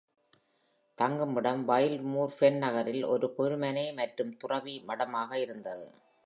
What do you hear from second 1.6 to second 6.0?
Wildmoor Fen நகரில் ஒரு குருமனை மற்றும் துறவிமடமாக இருந்தது.